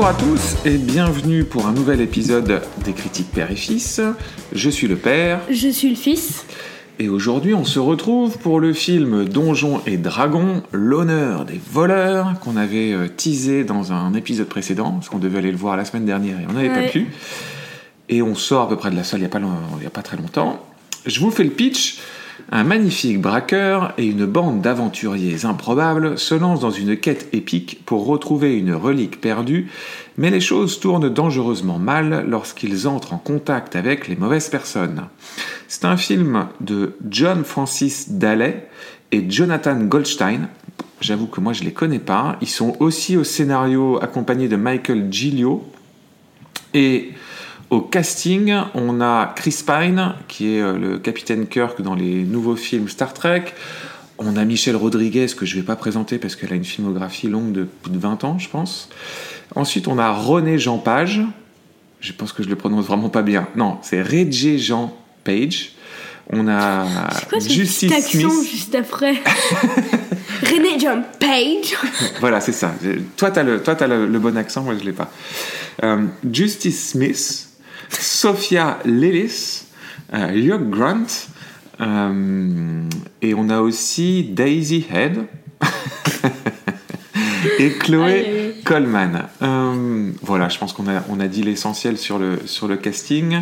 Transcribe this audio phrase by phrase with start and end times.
[0.00, 4.00] Bonjour à tous et bienvenue pour un nouvel épisode des critiques père et fils.
[4.50, 6.46] Je suis le père Je suis le fils.
[6.98, 12.56] et aujourd'hui on se retrouve pour le film Donjons et Dragons, l'honneur des voleurs qu'on
[12.56, 16.06] avait euh, teasé dans un épisode précédent parce qu'on devait aller le voir la semaine
[16.06, 17.08] dernière et on n'avait pas pu.
[18.08, 20.64] Et on sort à peu près de la salle il n'y a pas très longtemps.
[21.04, 21.98] Je vous fais le pitch.
[22.52, 28.06] Un magnifique braqueur et une bande d'aventuriers improbables se lancent dans une quête épique pour
[28.06, 29.70] retrouver une relique perdue,
[30.16, 35.04] mais les choses tournent dangereusement mal lorsqu'ils entrent en contact avec les mauvaises personnes.
[35.68, 38.68] C'est un film de John Francis Daley
[39.12, 40.48] et Jonathan Goldstein.
[41.00, 42.36] J'avoue que moi je les connais pas.
[42.40, 45.64] Ils sont aussi au scénario accompagnés de Michael Giglio.
[46.74, 47.12] Et
[47.70, 52.56] au casting, on a Chris Pine, qui est euh, le capitaine Kirk dans les nouveaux
[52.56, 53.44] films Star Trek.
[54.18, 57.28] On a Michelle Rodriguez, que je ne vais pas présenter parce qu'elle a une filmographie
[57.28, 58.88] longue de plus de 20 ans, je pense.
[59.54, 61.22] Ensuite, on a René Jean Page.
[62.00, 63.48] Je pense que je le prononce vraiment pas bien.
[63.56, 65.72] Non, c'est Reggie Jean Page.
[66.32, 66.86] On a
[67.28, 68.28] quoi Justice Smith.
[68.50, 69.14] juste après
[70.42, 71.76] René John Page.
[72.20, 72.72] Voilà, c'est ça.
[73.16, 75.10] Toi, tu as, le, toi, t'as le, le bon accent, moi, je l'ai pas.
[75.82, 77.49] Euh, Justice Smith,
[77.90, 79.64] Sophia Lillis,
[80.14, 81.06] euh, Hugh Grant,
[81.80, 82.82] euh,
[83.22, 85.26] et on a aussi Daisy Head
[87.58, 88.54] et Chloé.
[88.64, 89.24] Coleman.
[89.42, 93.40] Euh, voilà, je pense qu'on a, on a dit l'essentiel sur le, sur le casting.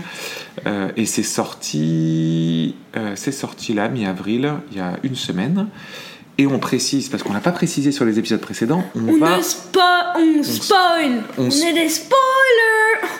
[0.67, 5.69] Euh, et c'est sorti, euh, c'est sorti là, mi-avril, il y a une semaine.
[6.39, 9.39] Et on précise, parce qu'on n'a pas précisé sur les épisodes précédents, on, On, va.
[9.39, 9.81] ne spo
[10.17, 11.23] on spoil.
[11.37, 12.68] on est des spoilers.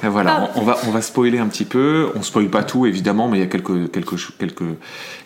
[0.03, 0.49] Voilà, Pardon.
[0.55, 2.11] on, on va, on va spoiler un petit peu.
[2.15, 4.77] On spoile pas tout, évidemment, mais il y a quelques, quelques, quelques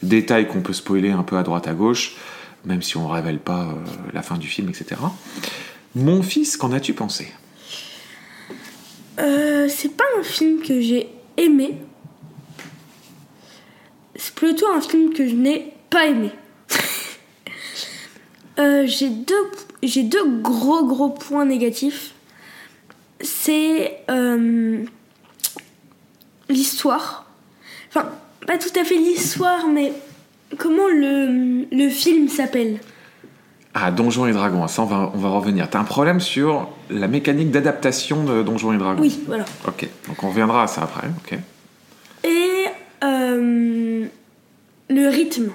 [0.02, 2.16] détails qu'on peut spoiler un peu à droite à gauche,
[2.64, 3.74] même si on révèle pas euh,
[4.12, 5.00] la fin du film, etc.
[5.94, 7.28] Mon fils, qu'en as-tu pensé?
[9.18, 11.76] Euh, c'est pas un film que j'ai aimé.
[14.16, 16.30] C'est plutôt un film que je n'ai pas aimé.
[18.58, 19.50] Euh, j'ai deux,
[19.82, 22.11] j'ai deux gros gros points négatifs.
[23.44, 24.84] C'est euh,
[26.48, 27.26] l'histoire.
[27.88, 28.08] Enfin,
[28.46, 29.92] pas tout à fait l'histoire, mais
[30.58, 32.78] comment le, le film s'appelle?
[33.74, 35.68] Ah, Donjons et Dragons, ça on va, on va revenir.
[35.68, 39.02] T'as un problème sur la mécanique d'adaptation de Donjons et Dragons?
[39.02, 39.44] Oui, voilà.
[39.66, 41.36] Ok, donc on reviendra à ça après, ok.
[42.22, 42.66] Et
[43.02, 44.06] euh,
[44.88, 45.50] le rythme.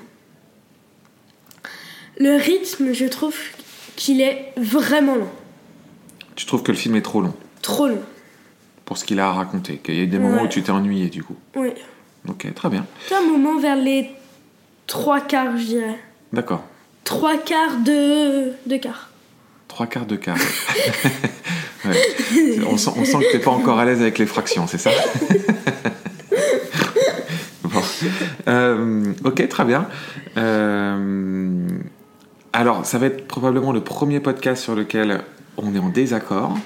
[2.19, 3.37] Le rythme, je trouve
[3.95, 5.29] qu'il est vraiment long.
[6.35, 7.33] Tu trouves que le film est trop long?
[7.62, 8.01] Trop long.
[8.85, 10.44] pour ce qu'il a à raconter, qu'il y a des moments Ouais.
[10.44, 11.35] où tu t'es ennuyé du coup.
[11.56, 11.69] Oui.
[12.29, 12.85] Ok, très bien.
[13.16, 14.09] Un moment vers les
[14.85, 16.00] trois quarts, je dirais.
[16.34, 16.63] D'accord.
[17.03, 19.09] Trois quarts de, de quart.
[19.68, 20.38] Trois quarts de quart.
[21.85, 22.59] Ouais.
[22.68, 24.89] on, sent, on sent que t'es pas encore à l'aise avec les fractions, c'est ça?
[27.63, 27.81] Bon.
[28.47, 29.88] Euh, ok, très bien.
[30.38, 31.68] Euh,
[32.53, 35.22] alors, ça va être probablement le premier podcast sur lequel
[35.57, 36.57] on est en désaccord.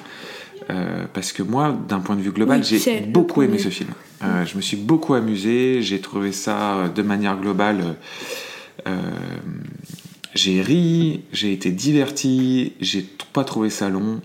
[0.69, 3.89] Euh, parce que moi, d'un point de vue global, Oui, j'ai beaucoup aimé ce film.
[4.23, 5.81] Euh, je me suis beaucoup amusé.
[5.81, 7.95] J'ai trouvé ça euh, de manière globale.
[8.87, 8.99] euh,
[10.33, 14.21] j'ai ri, j'ai été diverti, j'ai pas trouvé ça long,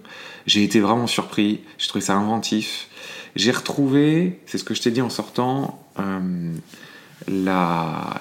[0.47, 2.89] j'ai été vraiment surpris, j'ai trouvé ça inventif.
[3.35, 5.83] J'ai retrouvé, c'est ce que je t'ai dit en sortant,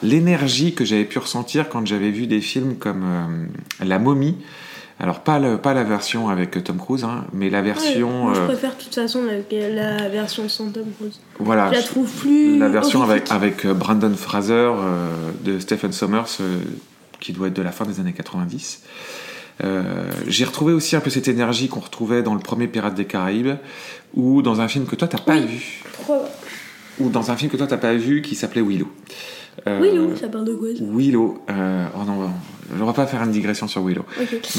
[0.02, 3.50] l'énergie que j'avais pu ressentir quand j'avais vu des films comme
[3.80, 4.36] La momie.
[5.00, 8.10] Alors, pas, le- pas la version avec Tom Cruise, hein, mais la version.
[8.26, 11.20] Moi, je euh, préfère de toute façon la, la version sans Tom Cruise.
[11.40, 12.58] voilà, Je la trouve plus.
[12.58, 13.32] la version avec, horrifique.
[13.34, 15.10] avec euh, Brandon Fraser euh,
[15.44, 16.60] de Stephen Sommers, euh,
[17.20, 18.84] qui doit être de la fin des années 90.
[19.64, 19.84] Euh,
[20.28, 23.56] J'ai retrouvé aussi un peu cette énergie qu'on retrouvait dans le premier Pirates des Caraïbes,
[24.14, 25.46] ou dans un film que toi t'as pas Oui.
[25.46, 26.26] vu, Trop-
[27.00, 28.90] ou dans un film que toi t'as pas vu qui s'appelait Willow.
[29.68, 31.44] Euh, Willow, ça parle de quoi Willow.
[31.50, 32.30] euh, oh non,
[32.80, 34.06] on va pas faire une digression sur Willow.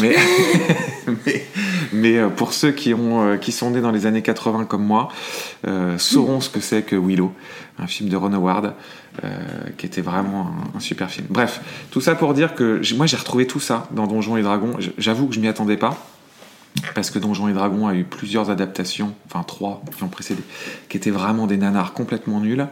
[0.01, 0.17] Mais,
[1.27, 1.45] mais,
[1.93, 5.09] mais, euh, pour ceux qui, ont, qui sont nés dans les années 80 comme moi,
[5.67, 7.33] euh, sauront ce que c'est que Willow,
[7.79, 8.75] un film de Ron Howard,
[9.25, 9.29] euh,
[9.77, 11.27] qui était vraiment un, un super film.
[11.31, 11.61] Bref,
[11.91, 14.77] tout ça pour dire que moi j'ai retrouvé tout ça dans Donjons et Dragons.
[14.99, 15.97] J'avoue que je m'y attendais pas.
[16.95, 20.43] Parce que Donjons et Dragons a eu plusieurs adaptations, enfin trois qui ont précédé,
[20.91, 22.67] qui étaient vraiment des nanars complètement nuls.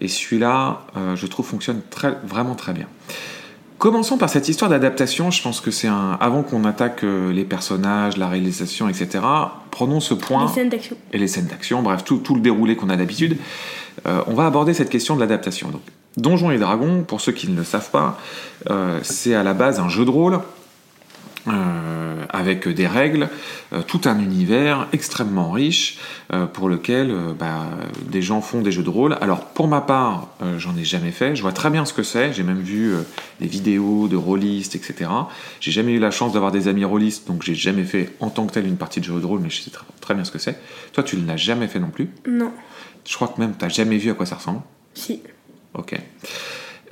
[0.00, 2.86] Et celui-là, euh, je trouve, fonctionne très, vraiment très bien.
[3.78, 5.30] Commençons par cette histoire d'adaptation.
[5.30, 6.16] Je pense que c'est un.
[6.20, 9.24] Avant qu'on attaque euh, les personnages, la réalisation, etc.,
[9.70, 10.96] prenons ce point Les scènes d'action.
[11.12, 13.36] et les scènes d'action, bref, tout, tout le déroulé qu'on a d'habitude.
[14.06, 15.70] Euh, on va aborder cette question de l'adaptation.
[15.70, 15.82] Donc,
[16.16, 18.18] Donjons et Dragons, pour ceux qui ne le savent pas,
[19.02, 20.40] c'est à la base un jeu de rôle
[21.48, 23.28] euh, avec des règles,
[23.72, 25.98] euh, tout un univers extrêmement riche
[26.32, 27.66] euh, pour lequel euh, bah,
[28.06, 29.16] des gens font des jeux de rôle.
[29.20, 30.28] Alors pour ma part,
[30.58, 31.36] j'en ai jamais fait.
[31.36, 32.32] Je vois très bien ce que c'est.
[32.32, 32.94] J'ai même vu
[33.40, 35.10] des vidéos de rôlistes, etc.
[35.60, 38.46] J'ai jamais eu la chance d'avoir des amis rôlistes, donc j'ai jamais fait en tant
[38.46, 39.70] que tel une partie de jeu de rôle, mais je sais
[40.00, 40.58] très bien ce que c'est.
[40.92, 42.10] Toi, tu ne l'as jamais fait non plus?
[42.26, 42.52] Non.
[43.06, 44.60] Je crois que même tu n'as jamais vu à quoi ça ressemble?
[44.94, 45.22] Si.
[45.74, 45.94] Ok.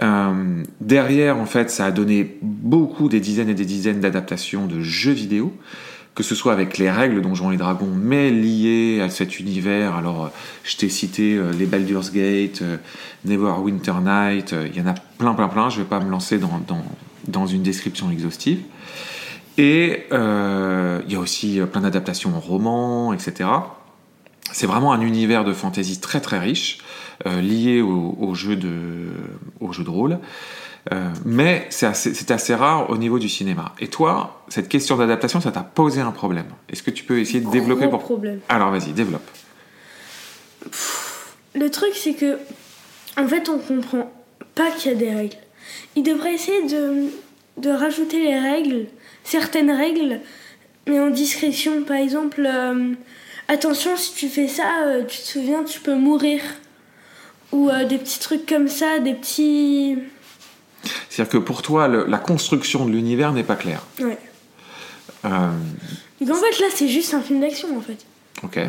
[0.02, 4.80] Euh, derrière, en fait, ça a donné beaucoup, des dizaines et des dizaines d'adaptations de
[4.80, 5.52] jeux vidéo,
[6.16, 9.94] que ce soit avec les règles Donjons et Dragons, mais liées à cet univers.
[9.94, 10.28] Alors, euh,
[10.64, 12.78] je t'ai cité euh, les Baldur's Gate, euh,
[13.26, 15.68] Neverwinter Night, il y en a plein, plein, plein.
[15.68, 16.62] Je vais pas me lancer dans,
[17.28, 18.60] dans, une description exhaustive.
[19.58, 23.48] Et il y a aussi plein d'adaptations en romans, etc.
[24.52, 26.78] C'est vraiment un univers de fantasy très très riche,
[27.24, 29.08] euh, lié au, au jeu de,
[29.60, 30.18] au jeu de rôle.
[30.92, 33.74] Euh, mais c'est assez, assez rare au niveau du cinéma.
[33.80, 36.46] Et toi, cette question d'adaptation, ça t'a posé un problème.
[36.68, 37.98] Est-ce que tu peux essayer de développer pour...
[37.98, 38.38] problème.
[38.48, 39.28] Alors vas-y, développe.
[41.56, 42.38] Le truc, c'est que,
[43.18, 44.12] en fait, on comprend
[44.54, 45.36] pas qu'il y a des règles.
[45.96, 47.06] Il devrait essayer de,
[47.56, 48.86] de rajouter les règles,
[49.24, 50.20] certaines règles,
[50.86, 51.82] mais en discrétion.
[51.82, 52.92] Par exemple, euh,
[53.48, 56.40] attention, si tu fais ça, euh, tu te souviens, tu peux mourir.
[57.52, 59.96] Ou euh, des petits trucs comme ça, des petits.
[61.08, 63.82] C'est-à-dire que pour toi, le- la construction de l'univers n'est pas claire.
[64.00, 64.18] Ouais.
[65.24, 65.50] Euh,
[66.20, 68.04] Donc en fait, là, c'est juste un film d'action, en fait.
[68.42, 68.60] ok.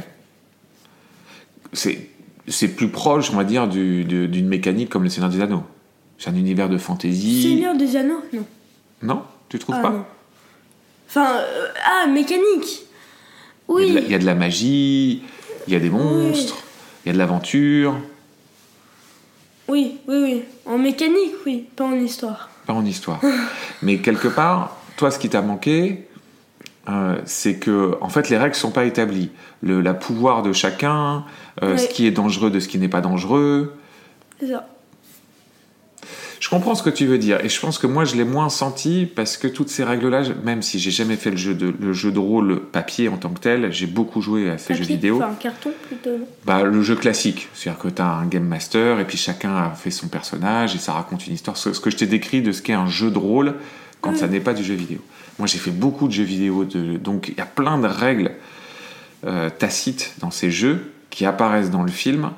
[1.73, 2.09] C'est,
[2.47, 5.63] c'est plus proche, on va dire, du- d'une mécanique comme le Seigneur des Anneaux.
[6.17, 7.43] C'est un univers de fantasy.
[7.43, 8.45] Seigneur des Anneaux Non.
[9.03, 10.05] Non Tu trouves Ah, pas non.
[11.09, 12.83] Enfin, euh, ah, mécanique
[13.69, 14.03] il, y a de la, Oui.
[14.07, 15.21] il y a de la magie,
[15.67, 16.57] il y a des monstres,
[17.05, 17.97] il y a de l'aventure,
[19.67, 20.43] Oui, oui, oui.
[20.65, 22.49] En mécanique, oui, pas en histoire.
[22.65, 23.21] pas en histoire.
[23.81, 26.07] Mais quelque part, toi, ce qui t'a manqué,
[26.89, 29.29] euh, c'est que, en fait, les règles sont pas établies.
[29.61, 31.25] Le la pouvoir de chacun,
[31.63, 33.75] euh, ce qui est dangereux de ce qui n'est pas dangereux.
[34.39, 34.67] C'est ça.
[36.39, 38.49] Je comprends ce que tu veux dire et je pense que moi je l'ai moins
[38.49, 41.93] senti parce que toutes ces règles-là, même si j'ai jamais fait le jeu de, le
[41.93, 45.17] jeu de rôle papier en tant que tel, j'ai beaucoup joué à ces jeux vidéo.
[45.17, 46.19] Enfin, carton plutôt.
[46.45, 49.71] Bah, le jeu classique, c'est-à-dire que tu as un game master et puis chacun a
[49.71, 51.57] fait son personnage et ça raconte une histoire.
[51.57, 53.55] Ce, que je t'ai décrit de ce qu'est un jeu de rôle
[54.01, 54.99] quand ça n'est pas du jeu vidéo.
[55.39, 58.31] Moi j'ai fait beaucoup de jeux vidéo, de, donc il y a plein de règles
[59.25, 62.29] euh, tacites dans ces jeux qui apparaissent dans le film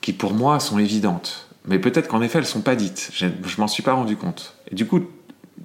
[0.00, 1.45] qui pour moi sont évidentes.
[1.66, 3.10] Mais peut-être qu'en effet elles sont pas dites.
[3.12, 4.54] Je, je m'en suis pas rendu compte.
[4.70, 5.00] Et du coup,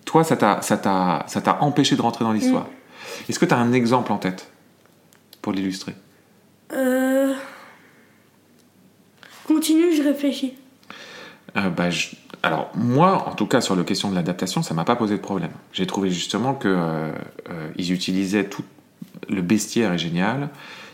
[0.06, 2.68] toi ça t'a empêché de rentrer dans l'histoire.
[3.30, 4.50] Est-ce que tu as un exemple en tête
[5.42, 5.94] pour l'illustrer?
[6.74, 7.34] Euh...
[9.48, 10.54] Continue, je réfléchis.
[11.58, 12.10] Euh, bah, je-
[12.44, 15.22] Alors, moi, en tout cas, sur la question de l'adaptation, ça m'a pas posé de
[15.22, 15.52] problème.
[15.74, 17.12] J'ai trouvé justement que euh,
[17.76, 18.64] ils utilisaient tout.
[19.30, 20.50] Le bestiaire est génial.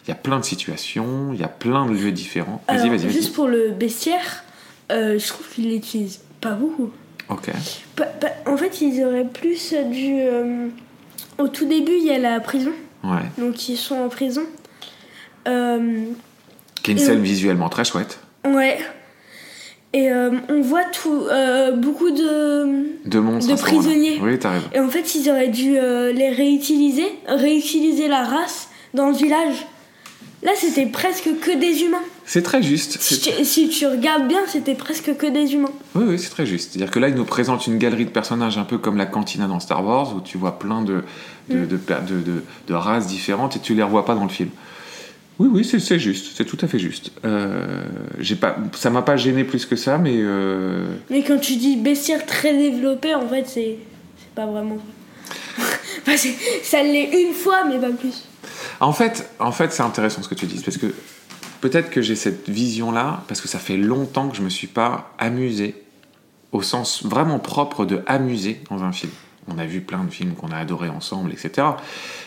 [0.05, 2.61] Il y a plein de situations, il y a plein de lieux différents.
[2.67, 3.11] Vas-y, vas-y, vas-y.
[3.11, 4.43] Juste pour le bestiaire,
[4.91, 6.91] euh, je trouve qu'ils l'utilisent pas beaucoup.
[7.29, 7.49] Ok.
[8.45, 10.15] En fait, ils auraient plus dû.
[10.21, 10.67] euh,
[11.37, 12.71] Au tout début, il y a la prison.
[13.03, 13.23] Ouais.
[13.37, 14.43] Donc, ils sont en prison.
[15.47, 16.05] Euh,
[16.83, 18.19] Qui est une scène on- visuellement très chouette.
[18.45, 18.77] Ouais.
[19.93, 22.87] Et euh, on voit tout, euh, beaucoup de.
[23.05, 23.53] De monstres.
[23.55, 24.19] De prisonniers.
[24.21, 24.67] Oui, t'as raison.
[24.73, 29.65] Et en fait, ils auraient dû les réutiliser, réutiliser la race dans le village.
[30.43, 32.03] Là, c'était presque que des humains.
[32.25, 33.01] C'est très juste.
[33.01, 35.71] Si tu, si tu regardes bien, c'était presque que des humains.
[35.95, 36.71] Oui, oui, c'est très juste.
[36.71, 39.47] C'est-à-dire que là, il nous présente une galerie de personnages un peu comme la cantina
[39.47, 41.03] dans Star Wars, où tu vois plein de,
[41.49, 42.41] de, Mm.
[42.67, 44.49] de, races différentes et tu les revois pas dans le film.
[45.39, 47.11] Oui, oui, c'est juste, c'est tout à fait juste.
[47.23, 47.83] Euh,
[48.41, 52.25] pas, ça m'a pas gêné plus que ça, mais euh, Mais quand tu dis bestiaire
[52.25, 53.77] très développé, en fait, c'est
[54.35, 55.65] pas vraiment vrai.
[56.07, 56.29] Enfin,
[56.63, 58.23] ça l'est une fois, mais pas plus.
[58.79, 60.93] En fait, en fait, c'est intéressant ce que tu dis, parce que
[61.61, 65.13] peut-être que j'ai cette vision-là, parce que ça fait longtemps que je me suis pas
[65.17, 65.75] amusé
[66.51, 69.11] au sens vraiment propre de amuser dans un film.
[69.49, 71.67] On a vu plein de films qu'on a adorés ensemble, etc.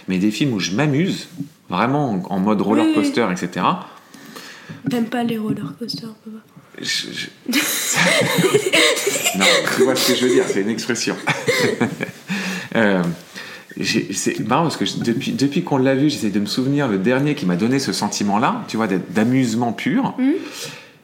[0.08, 1.28] Mais des films où je m'amuse,
[1.68, 3.66] vraiment en, mode roller coaster, etc.
[4.88, 6.38] T'aimes pas les roller coasters, papa
[6.80, 7.26] je- je-
[9.38, 9.44] non,
[9.76, 11.16] tu vois ce que je veux dire, c'est une expression.
[12.76, 13.02] Euh,
[13.82, 16.98] c'est marrant parce que je- depuis, depuis qu'on l'a vu, j'essaie de me souvenir le
[16.98, 20.14] dernier qui m'a donné ce sentiment-là, tu vois, d'amusement pur.
[20.18, 20.32] Mhm.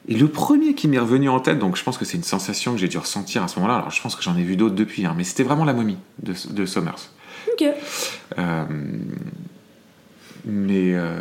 [0.09, 2.73] Et le premier qui m'est revenu en tête, donc je pense que c'est une sensation
[2.73, 4.75] que j'ai dû ressentir à ce moment-là, alors je pense que j'en ai vu d'autres
[4.77, 7.11] depuis, hein, mais c'était vraiment la momie de, de Somers.
[7.53, 7.67] Ok.
[8.39, 8.65] Euh,
[10.45, 11.19] mais euh,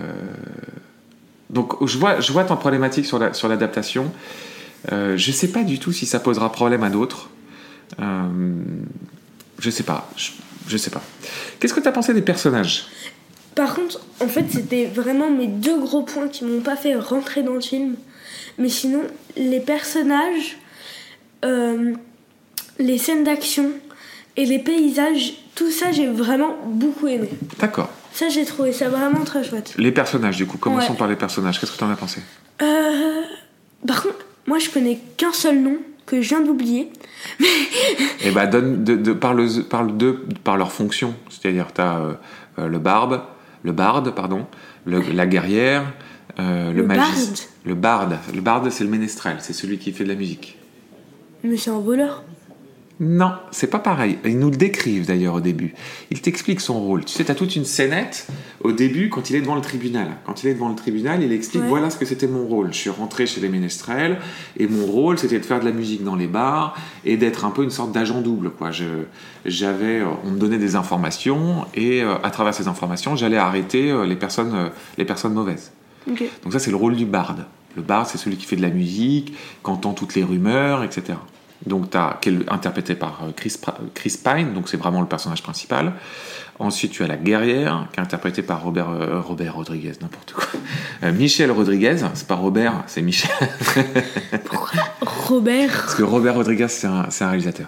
[1.50, 4.12] donc je vois, je vois ton problématique sur la, sur l'adaptation.
[4.92, 7.30] Euh, je sais pas du tout si ça posera problème à d'autres.
[8.00, 8.54] Euh,
[9.60, 10.08] je sais pas.
[10.16, 10.30] Je,
[10.68, 11.02] je sais pas.
[11.60, 12.86] Qu'est-ce que tu as pensé des personnages?
[13.56, 17.42] Par contre, en fait, c'était vraiment mes deux gros points qui m'ont pas fait rentrer
[17.44, 17.96] dans le film.
[18.58, 19.02] Mais sinon,
[19.38, 20.58] les personnages,
[21.46, 21.94] euh,
[22.80, 23.72] les scènes d'action
[24.38, 27.30] et les paysages, tout ça, j'ai vraiment beaucoup aimé.
[27.60, 27.90] D'accord.
[28.12, 29.74] Ça, j'ai trouvé ça vraiment très chouette.
[29.78, 30.98] Les personnages, du coup, commençons Ouais.
[30.98, 31.60] par les personnages.
[31.60, 32.22] Qu'est-ce que tu en as pensé?
[32.62, 33.22] Euh,
[33.88, 36.92] par contre, moi, je connais qu'un seul nom que je viens d'oublier.
[38.22, 41.16] Eh ben, donne, de, de- parle, parle d'eux par leur fonction.
[41.30, 42.02] C'est-à-dire, tu as
[42.58, 43.22] le barbe,
[43.64, 44.46] le barde, pardon,
[44.86, 45.84] le- la guerrière,
[46.40, 47.48] euh, le, Le magicien.
[47.66, 48.18] Le barde.
[48.34, 50.58] Le barde, c'est le ménestrel, c'est celui qui fait de la musique.
[51.44, 52.24] Mais c'est un voleur.
[53.02, 54.20] Non, c'est pas pareil.
[54.24, 55.74] Ils nous le décrivent d'ailleurs au début.
[56.12, 57.04] Ils t'expliquent son rôle.
[57.04, 58.28] Tu sais, t'as toute une scénette
[58.62, 60.08] au début quand il est devant le tribunal.
[60.26, 61.68] Quand il est devant le tribunal, il explique Ouais.
[61.70, 62.72] voilà ce que c'était mon rôle.
[62.72, 64.18] Je suis rentré chez les ménestrels
[64.58, 67.52] et mon rôle c'était de faire de la musique dans les bars et d'être un
[67.52, 68.52] peu une sorte d'agent double.
[68.52, 68.72] Quoi.
[68.72, 68.86] Je,
[69.46, 73.92] j'avais, euh, on me donnait des informations et euh, à travers ces informations, j'allais arrêter
[73.92, 75.74] euh, les personnes, euh, les personnes mauvaises.
[76.08, 77.46] Donc ça, c'est le rôle du barde.
[77.76, 81.18] Le barde, c'est celui qui fait de la musique, qui entend toutes les rumeurs, etc.
[81.66, 83.56] Donc, t'as, qui est interprété par euh, Chris,
[83.94, 85.94] Chris Pine, donc c'est vraiment le personnage principal.
[86.58, 90.46] Ensuite, tu as la guerrière, qui est interprétée par Robert, euh, Robert Rodriguez, n'importe quoi.
[91.04, 93.30] Euh, Michel Rodriguez, c'est pas Robert, c'est Michel.
[95.02, 95.70] Robert.
[95.70, 97.68] Parce que Robert Rodriguez, c'est un, réalisateur.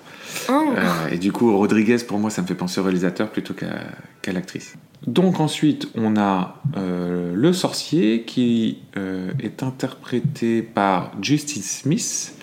[0.50, 4.32] Euh, et du coup, Rodriguez, pour moi, ça me fait penser au réalisateur plutôt qu'à
[4.32, 4.76] l'actrice.
[5.06, 12.34] Donc ensuite, on a le sorcier qui est interprété par Justin Smith.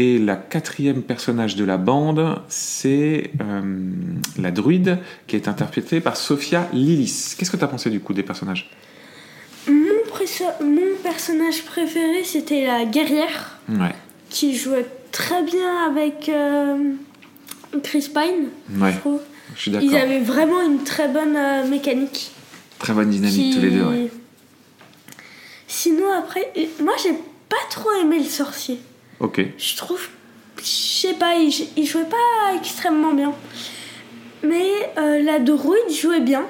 [0.00, 3.62] Et la quatrième personnage de la bande, c'est euh,
[4.38, 7.34] la druide qui est interprétée par Sophia Lillis.
[7.36, 8.70] Qu'est-ce que tu as pensé du coup des personnages?
[9.66, 9.74] Mon,
[11.02, 13.94] personnage préféré, c'était la guerrière, Ouais,
[14.30, 16.92] qui jouait très bien avec euh,
[17.82, 18.48] Chris Pine,
[18.80, 19.20] ouais, je trouve.
[19.56, 22.30] je suis Ils avaient vraiment une très bonne euh, mécanique.
[22.78, 23.84] Très bonne dynamique qui- tous les deux.
[23.84, 24.10] ouais.
[25.66, 26.52] Sinon, après,
[26.82, 27.12] moi, j'ai
[27.48, 28.80] pas trop aimé le sorcier.
[29.20, 29.40] Ok.
[29.58, 30.08] Je trouve,
[30.58, 33.32] je sais pas, il, il jouait pas extrêmement bien.
[34.42, 36.46] Mais euh, la druide jouait bien.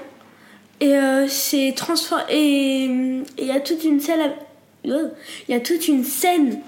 [0.81, 4.21] Et euh, c'est transfor- Et il y a toute une scène.
[4.21, 4.37] avec-
[4.85, 5.11] Il
[5.49, 6.61] y a toute une scène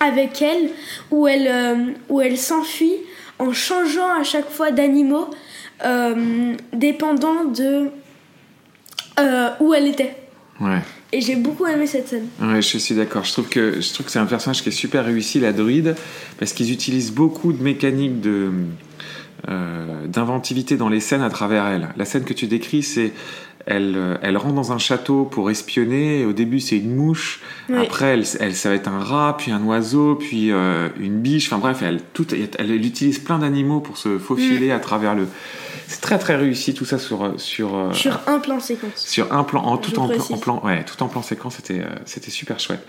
[0.00, 0.70] avec elle
[1.10, 2.96] où elle, euh, où elle s'enfuit
[3.38, 5.28] en changeant à chaque fois d'animaux
[6.72, 7.90] dépendant de
[9.60, 10.16] où elle était.
[10.60, 10.80] Ouais.
[11.12, 12.26] Et j'ai beaucoup aimé cette scène.
[12.40, 13.24] Ouais, je suis d'accord.
[13.24, 15.96] Je trouve que je trouve que c'est un personnage qui est super réussi, la druide,
[16.38, 18.50] parce qu'ils utilisent beaucoup de mécaniques de
[19.48, 21.88] euh, d'inventivité dans les scènes à travers elle.
[21.96, 23.12] La scène que tu décris, c'est
[23.66, 26.24] elle, euh, elle rentre dans un château pour espionner.
[26.24, 27.40] Au début, c'est une mouche.
[27.68, 27.78] Oui.
[27.78, 31.46] Après, elle, elle, ça va être un rat, puis un oiseau, puis euh, une biche.
[31.46, 35.26] Enfin bref, elle, tout, elle, elle utilise plein d'animaux pour se faufiler à travers le.
[35.90, 38.92] C'est très très réussi tout ça sur sur euh, Sur un plan séquence.
[38.96, 40.32] sur un plan, en, tout, Je en, plan, précise.
[40.36, 42.86] en plan, ouais, tout en plan séquence, c'était, euh, c'était super chouette.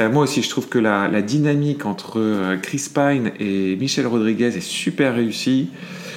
[0.00, 4.06] Euh, moi aussi, je trouve que la, la dynamique entre euh, Chris Pine et Michel
[4.06, 5.68] Rodriguez est super réussie.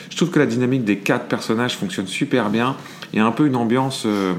[0.09, 2.77] Je trouve que la dynamique des quatre personnages fonctionne super bien.
[3.11, 4.31] Il y a un peu une ambiance euh,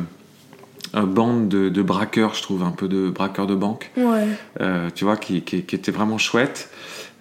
[0.94, 4.26] euh, bande de, de braqueurs, je trouve, un peu de braqueurs de banque, Ouais.
[4.62, 6.70] euh, tu vois, qui, qui, qui était vraiment chouette.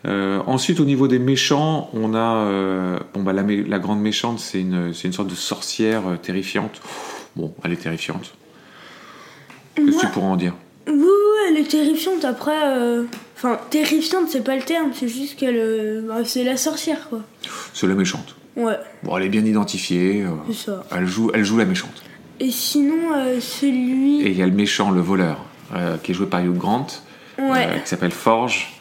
[0.06, 4.60] Euh, ensuite, au niveau des méchants, on a euh, bon bah la, grande méchante, c'est
[4.60, 6.82] une c'est une sorte de sorcière euh, terrifiante.
[7.36, 8.34] Bon, elle est terrifiante.
[9.76, 10.54] Qu'est-ce que tu pourrais en dire?
[10.88, 11.08] Oui, oui,
[11.50, 12.26] elle est terrifiante.
[12.26, 12.52] Après,
[13.38, 16.04] enfin, terrifiante, c'est pas le terme, c'est juste qu'elle.
[16.08, 17.22] bah, c'est la sorcière, quoi.
[17.74, 18.36] C'est la méchante.
[18.56, 20.26] Ouais, Bon, elle est bien identifiée.
[20.48, 20.84] c'est ça.
[20.96, 22.04] elle joue elle joue la méchante.
[22.40, 24.22] Et sinon, celui.
[24.22, 25.40] Et il y a le méchant, le voleur,
[26.04, 26.88] qui est joué par Hugh Grant,
[27.40, 27.82] Ouais.
[27.84, 28.74] qui s'appelle Forge.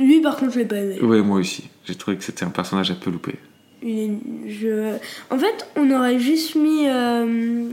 [0.00, 1.00] Lui, par contre, je l'ai pas aimé.
[1.00, 1.64] Ouais, moi aussi.
[1.86, 3.36] J'ai trouvé que c'était un personnage un peu loupé.
[3.82, 4.96] Il est- je...
[5.30, 7.68] En fait, on aurait juste mis euh,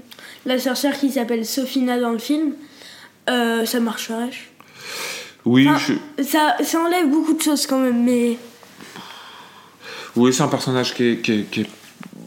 [0.45, 2.53] la sorcière qui s'appelle Sophina dans le film.
[3.29, 4.29] Euh, ça marcherait.
[5.45, 8.37] Oui, Enfin, je- Ça, ça enlève beaucoup de choses quand même, mais.
[10.15, 11.69] Oui, c'est un personnage qui est, qui est- qui est-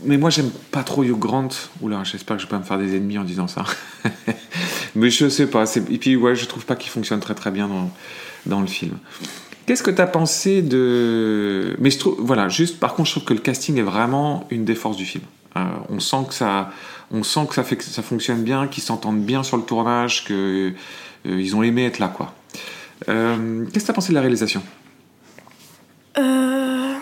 [0.05, 1.49] Mais moi, j'aime pas trop Hugh Grant.
[1.81, 3.65] Oula, j'espère que je vais pas me faire des ennemis en disant ça.
[4.95, 5.65] Mais je sais pas.
[5.91, 7.91] Et puis, ouais, je trouve pas qu'il fonctionne très très bien dans,
[8.47, 8.99] dans le film.
[9.67, 11.77] Qu'est-ce que tu as pensé de.
[11.81, 12.17] Mais je trouve.
[12.21, 15.05] Voilà, juste par contre, je trouve que le casting est vraiment une des forces du
[15.05, 15.25] film.
[15.57, 16.71] Euh, on sent que ça.
[17.11, 20.25] On sent que ça, fait que ça fonctionne bien, qu'ils s'entendent bien sur le tournage,
[20.25, 20.75] qu'ils
[21.25, 22.35] ils ont aimé être là, quoi.
[23.09, 24.63] Euh, Qu'est-ce que tu as pensé de la réalisation?
[26.19, 26.95] Euh...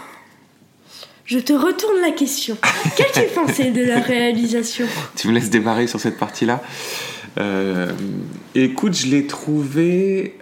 [1.25, 2.56] Je te retourne la question.
[2.97, 4.87] Qu'as-tu pensé de la réalisation?
[5.16, 6.62] Tu me laisses démarrer sur cette partie-là.
[7.38, 7.92] Euh,
[8.54, 10.37] écoute, je l'ai trouvé.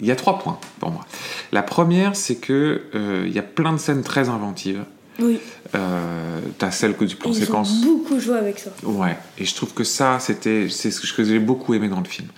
[0.00, 1.04] Il y a trois points pour moi.
[1.52, 4.84] La première, c'est que euh, il y a plein de scènes très inventives.
[5.20, 5.38] Oui.
[5.74, 7.70] Euh, t'as celle que du plan ils séquence.
[7.84, 8.70] ont beaucoup joué avec ça.
[8.82, 12.06] Ouais, et je trouve que ça, c'était, c'est ce que j'ai beaucoup aimé dans le
[12.06, 12.28] film.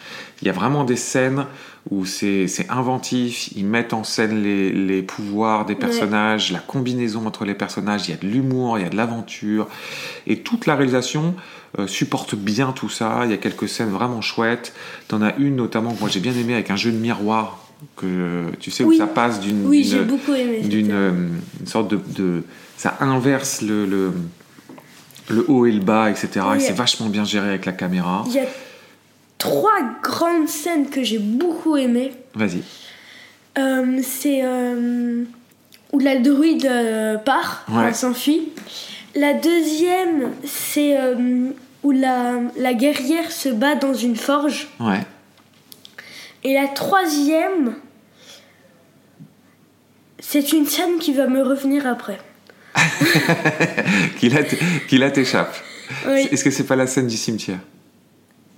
[0.41, 1.47] Il y a vraiment des scènes
[1.91, 7.27] où c'est, c'est inventif, ils mettent en scène les, les pouvoirs des personnages, la combinaison
[7.27, 9.67] entre les personnages, il y a de l'humour, il y a de l'aventure,
[10.27, 11.35] et toute la réalisation
[11.79, 13.23] euh, supporte bien tout ça.
[13.25, 14.75] Il y a quelques scènes vraiment chouettes.
[15.09, 17.59] T'en as une notamment que moi j'ai bien aimé avec un jeu de miroir
[17.97, 20.61] que tu sais où ça passe d'une Oui, d'une- j'ai beaucoup aimé.
[20.61, 21.29] d'une c'était- euh,
[21.67, 22.43] sorte de, de-
[22.77, 24.13] ça inverse le, le
[25.31, 26.57] le haut et le bas etc Oui.
[26.57, 28.45] et c'est vachement bien géré avec la caméra Il y a
[29.39, 32.13] trois grandes scènes que j'ai beaucoup aimées.
[32.35, 32.63] vas-y
[33.59, 35.25] Euh, c'est euh,
[35.93, 37.85] où la druide euh, part, Ouais.
[37.89, 38.49] elle s'enfuit.
[39.15, 41.51] La deuxième, c'est euh,
[41.83, 44.69] où la, la guerrière se bat dans une forge.
[44.81, 45.01] ouais
[46.45, 47.77] Et la troisième,
[50.19, 52.19] c'est une scène qui va me revenir après.
[54.19, 55.55] qui là t'échappe.
[56.07, 57.59] Oui, est-ce que c'est pas la scène du cimetière?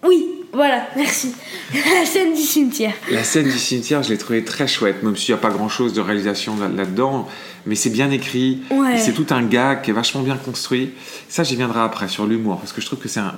[0.02, 1.34] Oui voilà, merci.
[1.72, 2.92] La scène du cimetière.
[3.10, 5.68] la scène du cimetière je l'ai trouvée très chouette même s'il n'y a pas grand
[5.68, 7.26] chose de réalisation là- là-dedans
[7.66, 8.98] mais c'est bien écrit Ouais.
[8.98, 10.92] c'est tout un gag qui est vachement bien construit
[11.28, 13.34] ça j'y viendrai après sur l'humour parce que je trouve que un-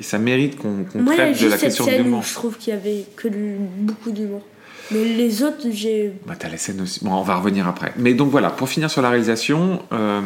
[0.00, 3.28] ça mérite qu'on traite de la question de l'humour je trouve qu'il y avait que
[3.28, 4.42] du- beaucoup d'humour.
[4.90, 6.12] Mais les autres, j'ai.
[6.26, 7.00] Bah, t'as la scène aussi.
[7.02, 7.94] Bon, on va revenir après.
[7.96, 10.20] Mais donc voilà, pour finir sur la réalisation, euh,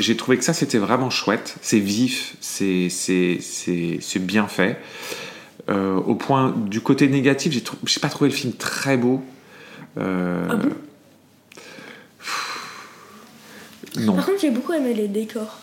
[0.00, 1.56] j'ai trouvé que ça c'était vraiment chouette.
[1.60, 2.88] C'est vif, c'est
[4.20, 4.78] bien fait.
[5.68, 9.22] Euh, au point du côté négatif, j'ai pas trouvé le film très beau.
[9.98, 10.70] Euh, Ah bon?
[14.00, 14.14] Non.
[14.14, 15.58] Par contre, j'ai beaucoup aimé les décors.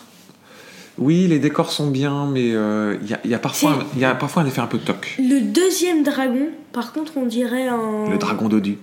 [0.98, 4.00] Oui, les décors sont bien, mais euh, il y, a, il y a parfois il
[4.00, 5.16] y a parfois un effet un peu toc.
[5.18, 8.08] Le deuxième dragon, par contre, on dirait un.
[8.10, 8.78] Le dragon dodu.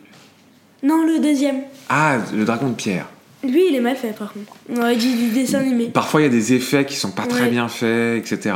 [0.84, 1.62] Non, le deuxième.
[1.90, 3.08] Ah, le dragon de pierre.
[3.44, 4.54] Lui, il est mal fait, par contre.
[4.70, 5.88] On aurait dit du dessin animé.
[5.88, 8.56] Parfois il y a des effets qui sont pas très bien faits, etc.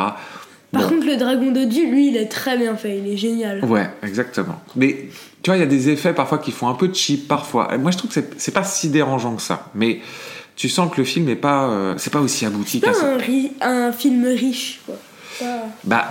[0.72, 2.98] Par contre, le dragon de Dieu, lui, il est très bien fait.
[3.00, 3.64] Il est génial.
[3.66, 4.62] Ouais, exactement.
[4.76, 5.08] Mais
[5.42, 7.74] tu vois, il y a des effets parfois qui font un peu cheap parfois.
[7.74, 9.70] Et Moi, je trouve que c'est- pas si dérangeant que ça.
[9.76, 10.00] Mais
[10.56, 13.52] tu sens que le film n'est pas, euh, c'est pas aussi abouti C'est un, ri-
[13.62, 14.96] un film riche, quoi.
[15.40, 16.06] Pas- Bah,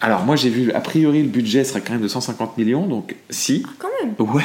[0.00, 3.16] alors moi j'ai vu, a priori le budget serait quand même de 150 millions, donc
[3.28, 3.64] si.
[3.66, 4.14] Ah, quand même.
[4.34, 4.44] Ouais.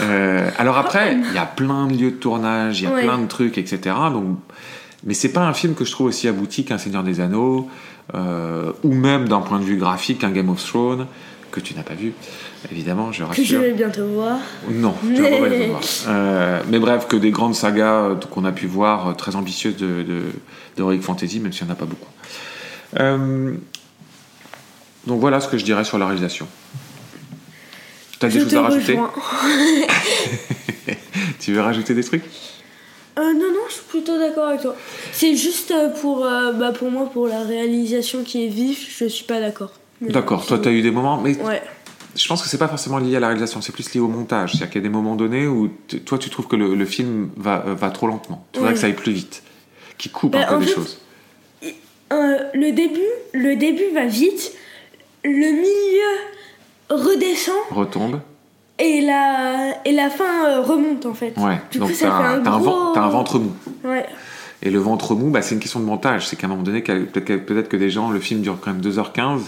[0.00, 3.04] Euh, alors après, il y a plein de lieux de tournage, il y a Ouais.
[3.04, 3.94] plein de trucs, etc.
[4.12, 4.38] Donc,
[5.04, 7.68] mais c'est pas un film que je trouve aussi abouti qu'un Seigneur des Anneaux,
[8.14, 11.06] euh, ou même d'un point de vue graphique, un Game of Thrones
[11.50, 12.14] que tu n'as pas vu,
[12.70, 13.60] évidemment, je Que je rassure.
[13.60, 14.38] vais bientôt voir.
[14.70, 15.80] Non, tu vas pas le voir.
[16.08, 20.02] Euh, mais bref, que des grandes sagas euh, qu'on a pu voir, très ambitieuses de,
[20.02, 20.22] de,
[20.76, 22.08] d'Heroic Fantasy, même s'il n'y en a pas beaucoup.
[22.98, 23.54] Euh,
[25.06, 26.46] donc voilà ce que je dirais sur la réalisation.
[28.18, 28.98] T'as des je choses te à rajouter.
[31.40, 32.24] Tu veux rajouter des trucs?
[33.18, 34.74] Euh, non, non, je suis plutôt d'accord avec toi.
[35.12, 39.04] C'est juste euh, pour, euh, bah, pour moi, pour la réalisation qui est vif, je
[39.06, 39.72] suis pas d'accord.
[40.00, 41.62] D'accord, toi tu as eu des moments, mais Ouais.
[42.16, 44.52] je pense que c'est pas forcément lié à la réalisation, c'est plus lié au montage.
[44.52, 45.70] C'est-à-dire qu'il y a des moments donnés où
[46.06, 48.44] toi tu trouves que le, le film va, euh, va trop lentement.
[48.52, 48.74] Tu voudrais Ouais.
[48.74, 49.42] que ça aille plus vite,
[49.98, 50.98] qui coupe Bah, un peu des fait, choses.
[52.10, 53.00] Le début,
[53.32, 54.52] le début va vite,
[55.24, 56.18] le milieu
[56.90, 58.20] redescend Retombe.
[58.84, 61.34] Et la, et la fin euh, remonte en fait.
[61.38, 63.52] Ouais, Du donc ça t'as fait un, gros- un ventre mou.
[63.84, 64.06] Ouais.
[64.62, 66.26] Et le ventre mou, bah, c'est une question de montage.
[66.28, 68.72] C'est qu'à un moment donné, peut-être que, peut-être que des gens, le film dure quand
[68.72, 69.40] même 2h15,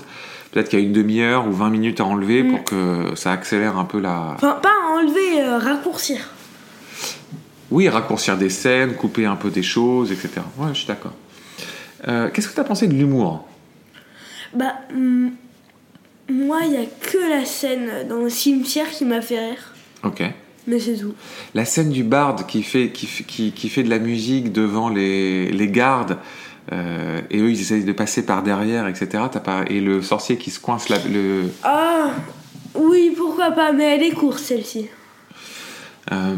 [0.51, 2.51] peut-être qu'il y a une demi-heure ou 20 minutes à enlever Mm.
[2.51, 4.33] pour que ça accélère un peu la.
[4.37, 6.31] Enfin, pas enlever, euh, raccourcir.
[7.71, 10.29] Oui, raccourcir des scènes, couper un peu des choses, etc.
[10.59, 11.13] Ouais, je suis d'accord.
[12.07, 13.47] Euh, Qu'est-ce que tu as pensé de l'humour?
[14.55, 15.31] Bah, hum,
[16.29, 19.75] moi, il y a que la scène dans le cimetière qui m'a fait rire.
[20.05, 20.23] Ok.
[20.67, 21.15] Mais c'est tout.
[21.55, 25.51] La scène du barde qui fait, qui, qui, qui fait de la musique devant les,
[25.53, 26.17] les gardes,
[26.73, 29.25] euh, et eux ils essayent de passer par derrière, etc.
[29.45, 32.13] Pas, et le sorcier qui se coince la- le, Ah,
[32.75, 34.87] oui, pourquoi pas, mais elle est courte celle-ci.
[36.13, 36.37] Euh,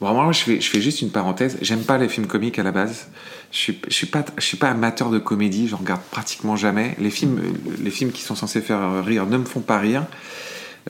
[0.00, 1.58] bon, moi, je fais, juste une parenthèse.
[1.62, 3.08] J'aime pas les films comiques à la base.
[3.52, 5.68] Je suis, suis pas, amateur de comédie.
[5.68, 6.94] J'en regarde pratiquement jamais.
[6.98, 7.40] Les films,
[7.82, 10.06] les films qui sont censés faire rire ne me font pas rire.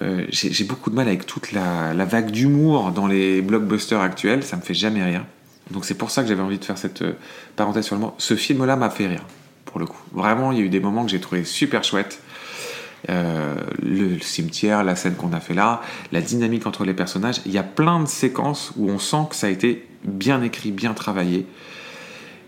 [0.03, 4.43] Euh, J'ai beaucoup de mal avec toute la, la vague d'humour dans les blockbusters actuels.
[4.45, 5.25] Ça me fait jamais rire.
[5.71, 7.13] Donc c'est pour ça que j'avais envie de faire cette euh,
[7.57, 8.15] parenthèse sur le mot.
[8.19, 9.25] Ce film-là m'a fait rire,
[9.65, 10.01] pour le coup.
[10.13, 12.21] Vraiment, il y a eu des moments que j'ai trouvé super chouettes.
[13.11, 15.81] Euh, le, le cimetière, la scène qu'on a fait là,
[16.11, 17.41] la dynamique entre les personnages.
[17.47, 20.73] Il y a plein de séquences où on sent que ça a été bien écrit,
[20.73, 21.47] bien travaillé.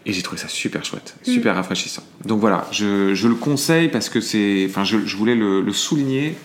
[0.07, 2.03] Et j'ai trouvé ça super chouette, super rafraîchissant.
[2.25, 4.67] Donc voilà, je, je le conseille parce que c'est.
[4.69, 6.37] Enfin, je, je voulais le, le souligner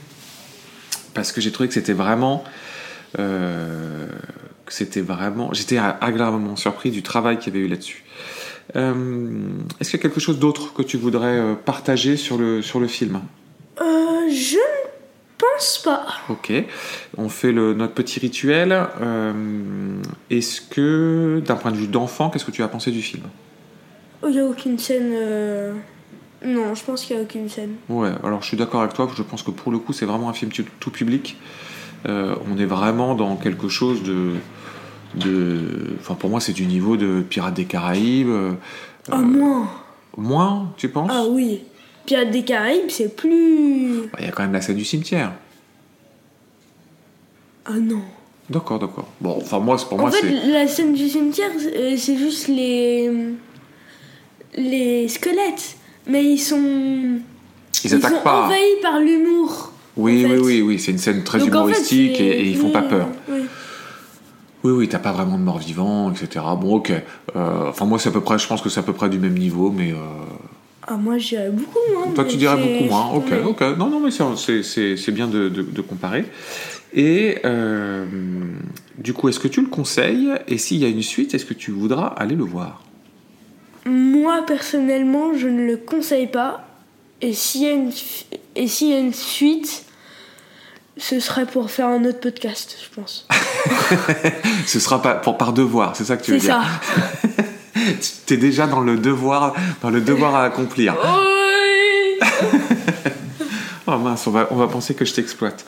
[1.15, 2.44] parce que j'ai trouvé que c'était vraiment.
[3.18, 4.08] euh,
[4.65, 5.50] que c'était vraiment.
[5.54, 8.04] J'étais agréablement surpris du travail qu'il y avait eu là-dessus.
[8.76, 8.94] Euh,
[9.80, 12.88] Est-ce qu'il y a quelque chose d'autre que tu voudrais partager sur le, sur le
[12.88, 13.22] film?
[14.30, 16.06] Je ne pense pas.
[16.30, 16.52] Ok,
[17.18, 18.72] on fait le, notre petit rituel.
[19.02, 23.24] Euh, Est-ce que, d'un point de vue d'enfant, qu'est-ce que tu as pensé du film?
[24.24, 25.12] Il n'y a aucune scène.
[25.14, 25.74] euh,
[26.44, 27.76] Non, je pense qu'il n'y a aucune scène.
[27.90, 30.30] Ouais, alors je suis d'accord avec toi, je pense que pour le coup c'est vraiment
[30.30, 31.38] un film tout, public.
[32.08, 34.32] Euh, on est vraiment dans quelque chose de...
[35.16, 35.96] de...
[36.00, 38.56] Enfin pour moi c'est du niveau de Pirates des Caraïbes.
[39.12, 39.70] Ah, moins
[40.18, 41.12] moins, tu penses?
[41.14, 41.64] Ah oui.
[42.06, 44.04] Pirates des Caraïbes, c'est plus.
[44.20, 45.34] Il y a quand même la scène du cimetière.
[47.65, 48.02] Ah non.
[48.50, 49.08] D'accord, d'accord.
[49.20, 50.52] Bon, enfin moi, c'est- pour En moi fait, c'est...
[50.52, 53.10] la scène du cimetière, euh, c'est juste les.
[54.56, 55.78] les squelettes.
[56.08, 57.20] Mais ils sont.
[57.84, 58.46] Ils attaquent sont pas.
[58.46, 59.72] envahis par l'humour.
[59.98, 60.39] Oui, en oui, fait.
[60.44, 62.84] oui, oui, c'est une scène très Donc, en fait, humoristique et, et ils font pas
[62.84, 63.08] peur.
[63.30, 63.41] oui.
[64.63, 66.44] Oui, oui, t'as pas vraiment de mort vivant, etc.
[66.60, 66.91] Bon, ok.
[67.36, 69.20] Euh, Enfin moi c'est à peu près, je pense que c'est à peu près du
[69.20, 69.91] même niveau, mais...
[69.91, 69.96] euh,
[70.88, 72.12] Ah, moi, je dirais beaucoup moins.
[72.13, 73.10] Toi, tu dirais beaucoup moins.
[73.13, 73.62] Ok, ok.
[73.78, 76.26] Non, non, mais c'est- bien de, de- de comparer.
[76.93, 78.06] Et euh,
[78.98, 80.30] du coup, est-ce que tu le conseilles?
[80.48, 82.84] Et s'il y a une suite, est-ce que tu voudras aller le voir?
[83.86, 86.65] Moi, personnellement, je ne le conseille pas.
[87.21, 89.86] Et s'il y, a une fi- et s'il y a une suite,
[90.98, 93.28] ce serait pour faire un autre podcast, je pense.
[94.65, 96.62] Ce sera pas pour par devoir, c'est ça que tu veux C'est dire
[97.76, 97.82] ça.
[98.26, 100.96] T'es déjà dans le devoir, dans le devoir à accomplir.
[102.22, 102.28] Oui
[103.88, 105.64] Oh mince, on va, on va penser que je t'exploite.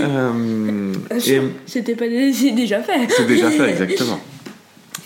[0.00, 0.94] Euh,
[1.26, 3.06] et C'était pas déjà fait.
[3.10, 4.18] c'est déjà fait, exactement.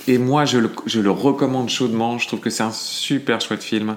[0.07, 2.19] Et moi, je le, je le recommande chaudement.
[2.19, 3.97] Je trouve que c'est un super chouette film.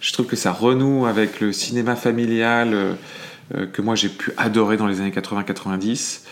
[0.00, 2.94] Je trouve que ça renoue avec le cinéma familial euh,
[3.72, 6.22] que moi j'ai pu adorer dans les années 80-90.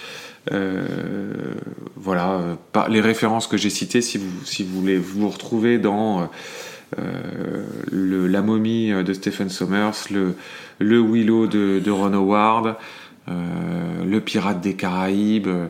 [0.51, 1.55] Euh,
[1.97, 5.79] voilà, euh, par les références que j'ai citées, si vous, si vous voulez vous retrouver
[5.79, 6.29] dans
[6.99, 10.35] euh, le, La momie de Stephen Sommers, le,
[10.81, 12.77] le Willow de, de Ron Howard,
[13.29, 15.69] euh, le Pirate des Caraïbes, euh,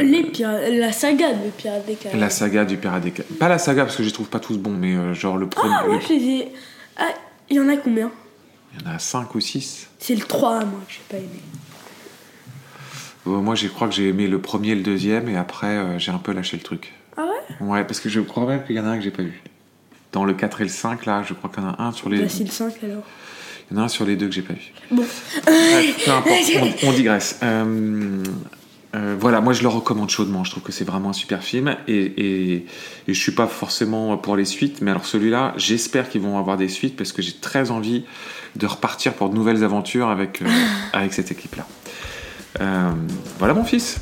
[0.00, 2.20] Les pirates, la saga de Pirates des Caraïbes.
[2.20, 3.38] la saga du Pirate des Caraïbes.
[3.38, 5.48] Pas la saga parce que je les trouve pas tous bons, mais euh, genre le
[5.48, 5.74] premier.
[5.76, 6.48] Ah, moi je les ai.
[6.96, 7.08] Ah,
[7.48, 8.10] il y en a combien?
[8.74, 9.88] Il y en a 5 ou 6.
[9.98, 11.40] C'est le 3, moi, que j'ai pas aimé.
[13.26, 16.12] moi, je crois que j'ai aimé le premier et le deuxième, et après, euh, j'ai
[16.12, 16.92] un peu lâché le truc.
[17.16, 17.66] Ah ouais?
[17.66, 19.42] Ouais, parce que je crois même qu'il y en a un que j'ai pas vu.
[20.12, 22.08] Dans le 4 et le 5, là, je crois qu'il y en a un sur
[22.08, 22.20] les.
[22.20, 23.02] Bah, c'est le 5 alors.
[23.70, 24.72] Il y en a un sur les deux que j'ai pas vu.
[24.90, 25.04] Bon.
[25.44, 26.50] Peu importe,
[26.82, 27.38] on, on digresse.
[27.42, 28.24] Euh,
[28.94, 30.44] euh, voilà, moi je le recommande chaudement.
[30.44, 32.54] Je trouve que c'est vraiment un super film et, et,
[33.06, 36.56] et je suis pas forcément pour les suites, mais alors celui-là, j'espère qu'ils vont avoir
[36.56, 38.04] des suites parce que j'ai très envie
[38.56, 40.46] de repartir pour de nouvelles aventures avec, euh,
[40.92, 41.66] avec cette équipe-là.
[42.60, 42.90] Euh,
[43.38, 44.00] voilà mon fils.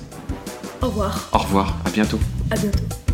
[0.81, 1.29] Au revoir.
[1.33, 2.21] Au revoir, à bientôt.
[2.51, 3.08] À bientôt.